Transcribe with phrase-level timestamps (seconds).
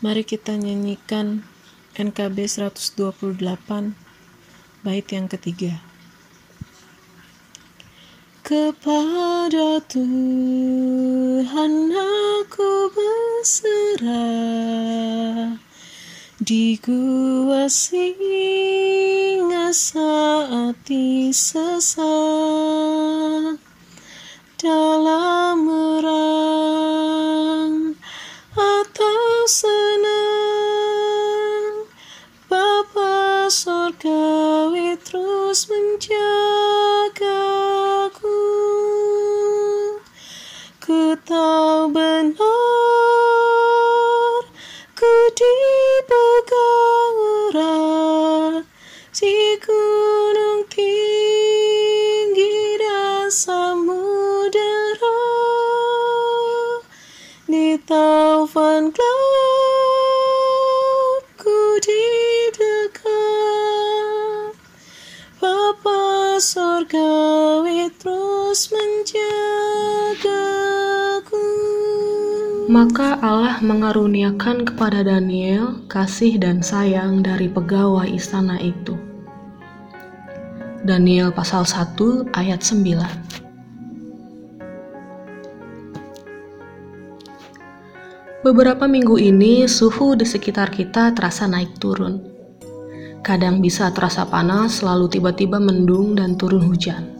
[0.00, 1.44] Mari kita nyanyikan
[1.92, 3.36] NKB 128
[4.80, 5.84] bait yang ketiga.
[8.40, 14.00] Kepada Tuhan aku berserah
[16.40, 20.88] di gua singa saat
[21.36, 22.00] sesat
[24.56, 27.12] dalam merang
[28.56, 29.79] atau senang
[34.00, 36.32] surgawi terus menjagaku
[40.80, 41.12] ku.
[41.20, 42.32] Tahu benar
[44.96, 47.18] ku dipegang
[47.52, 48.64] erat
[49.12, 55.20] si gunung tinggi dan samudera
[57.46, 59.39] di taufan gelap
[67.98, 69.18] terus menjagaku
[72.70, 78.94] Maka Allah mengaruniakan kepada Daniel kasih dan sayang dari pegawai istana itu.
[80.86, 83.30] Daniel pasal 1 ayat 9
[88.40, 92.24] Beberapa minggu ini suhu di sekitar kita terasa naik turun.
[93.20, 97.19] Kadang bisa terasa panas, lalu tiba-tiba mendung dan turun hujan.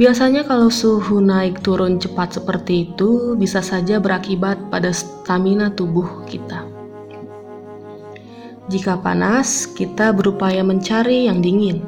[0.00, 6.64] Biasanya kalau suhu naik turun cepat seperti itu bisa saja berakibat pada stamina tubuh kita.
[8.72, 11.84] Jika panas, kita berupaya mencari yang dingin.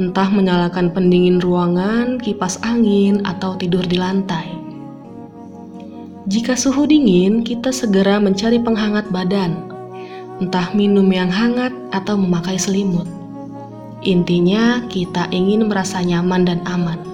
[0.00, 4.48] Entah menyalakan pendingin ruangan, kipas angin, atau tidur di lantai.
[6.24, 9.68] Jika suhu dingin, kita segera mencari penghangat badan,
[10.40, 13.04] entah minum yang hangat atau memakai selimut.
[14.00, 17.13] Intinya, kita ingin merasa nyaman dan aman.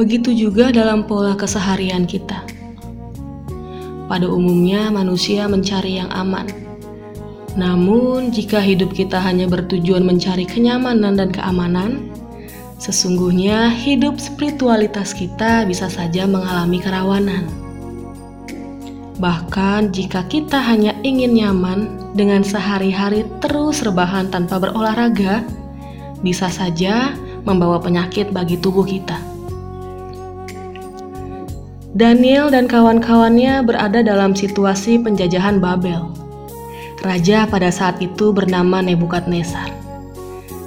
[0.00, 2.40] Begitu juga dalam pola keseharian kita.
[4.08, 6.48] Pada umumnya, manusia mencari yang aman.
[7.52, 12.08] Namun, jika hidup kita hanya bertujuan mencari kenyamanan dan keamanan,
[12.80, 17.44] sesungguhnya hidup spiritualitas kita bisa saja mengalami kerawanan.
[19.20, 25.44] Bahkan, jika kita hanya ingin nyaman dengan sehari-hari terus rebahan tanpa berolahraga,
[26.24, 27.12] bisa saja
[27.44, 29.29] membawa penyakit bagi tubuh kita.
[31.90, 36.06] Daniel dan kawan-kawannya berada dalam situasi penjajahan Babel.
[37.02, 39.74] Raja pada saat itu bernama Nebukadnezar.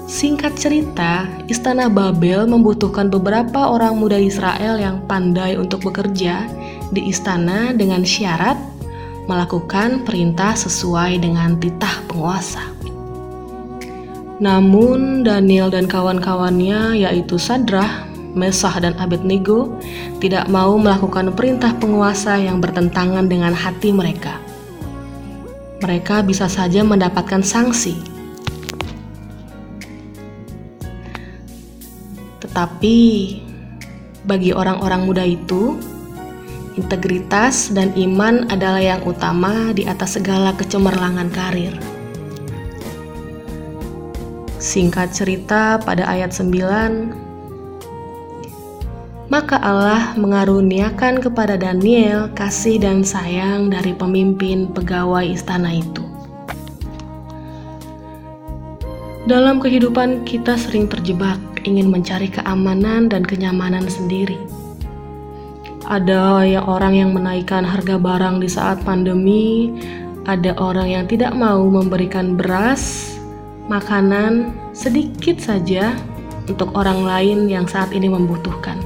[0.03, 6.43] Singkat cerita, istana Babel membutuhkan beberapa orang muda Israel yang pandai untuk bekerja
[6.91, 8.59] di istana dengan syarat
[9.23, 12.67] melakukan perintah sesuai dengan titah penguasa.
[14.43, 19.77] Namun Daniel dan kawan-kawannya yaitu Sadrah, Mesah dan Abednego
[20.17, 24.41] tidak mau melakukan perintah penguasa yang bertentangan dengan hati mereka.
[25.85, 27.93] Mereka bisa saja mendapatkan sanksi.
[32.41, 32.97] Tetapi
[34.23, 35.77] bagi orang-orang muda itu,
[36.79, 41.75] integritas dan iman adalah yang utama di atas segala kecemerlangan karir.
[44.63, 47.22] Singkat cerita pada ayat 9,
[49.33, 56.05] maka Allah mengaruniakan kepada Daniel kasih dan sayang dari pemimpin pegawai istana itu.
[59.25, 64.37] Dalam kehidupan kita sering terjebak ingin mencari keamanan dan kenyamanan sendiri.
[65.89, 69.73] Ada yang orang yang menaikkan harga barang di saat pandemi,
[70.29, 73.17] ada orang yang tidak mau memberikan beras,
[73.65, 75.97] makanan sedikit saja
[76.45, 78.82] untuk orang lain yang saat ini membutuhkan.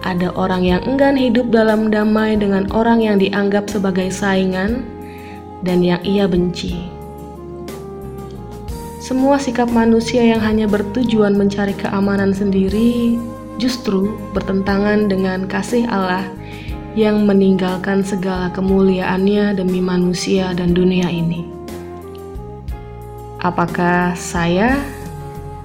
[0.00, 4.80] Ada orang yang enggan hidup dalam damai dengan orang yang dianggap sebagai saingan
[5.60, 6.88] dan yang ia benci.
[9.00, 13.20] Semua sikap manusia yang hanya bertujuan mencari keamanan sendiri
[13.60, 16.24] justru bertentangan dengan kasih Allah
[16.96, 21.46] yang meninggalkan segala kemuliaannya demi manusia dan dunia ini.
[23.40, 24.80] Apakah saya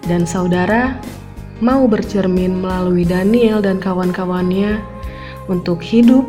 [0.06, 0.96] dan saudara
[1.64, 4.82] mau bercermin melalui Daniel dan kawan-kawannya
[5.48, 6.26] untuk hidup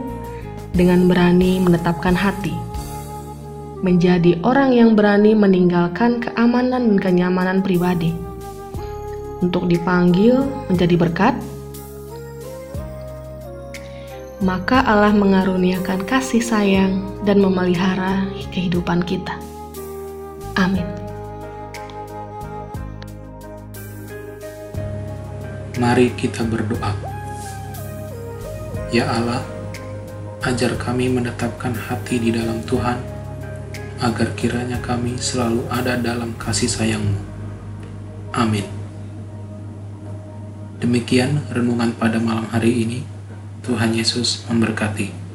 [0.76, 2.66] dengan berani menetapkan hati?
[3.84, 8.10] menjadi orang yang berani meninggalkan keamanan dan kenyamanan pribadi
[9.44, 10.42] untuk dipanggil
[10.72, 11.34] menjadi berkat.
[14.36, 19.32] maka Allah mengaruniakan kasih sayang dan memelihara kehidupan kita.
[20.60, 21.05] Amin.
[25.76, 26.96] Mari kita berdoa.
[28.88, 29.44] Ya Allah,
[30.40, 32.96] ajar kami menetapkan hati di dalam Tuhan,
[34.00, 37.20] agar kiranya kami selalu ada dalam kasih sayang-Mu.
[38.32, 38.64] Amin.
[40.80, 43.04] Demikian renungan pada malam hari ini.
[43.60, 45.25] Tuhan Yesus memberkati.